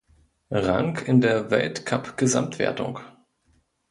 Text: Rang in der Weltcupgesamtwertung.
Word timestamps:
Rang 0.49 0.97
in 1.05 1.21
der 1.21 1.51
Weltcupgesamtwertung. 1.51 3.01